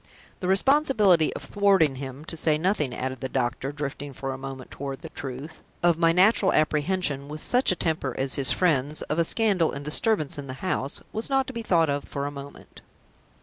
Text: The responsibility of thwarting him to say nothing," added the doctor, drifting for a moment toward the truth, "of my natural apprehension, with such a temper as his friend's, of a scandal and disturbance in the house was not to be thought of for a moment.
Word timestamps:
The 0.39 0.47
responsibility 0.47 1.31
of 1.35 1.43
thwarting 1.43 1.97
him 1.97 2.25
to 2.25 2.35
say 2.35 2.57
nothing," 2.57 2.91
added 2.91 3.21
the 3.21 3.29
doctor, 3.29 3.71
drifting 3.71 4.13
for 4.13 4.33
a 4.33 4.35
moment 4.39 4.71
toward 4.71 5.01
the 5.03 5.09
truth, 5.09 5.61
"of 5.83 5.99
my 5.99 6.11
natural 6.11 6.51
apprehension, 6.53 7.27
with 7.27 7.43
such 7.43 7.71
a 7.71 7.75
temper 7.75 8.15
as 8.17 8.33
his 8.33 8.51
friend's, 8.51 9.03
of 9.03 9.19
a 9.19 9.23
scandal 9.23 9.71
and 9.71 9.85
disturbance 9.85 10.39
in 10.39 10.47
the 10.47 10.55
house 10.65 11.01
was 11.13 11.29
not 11.29 11.45
to 11.45 11.53
be 11.53 11.61
thought 11.61 11.87
of 11.91 12.03
for 12.05 12.25
a 12.25 12.31
moment. 12.31 12.81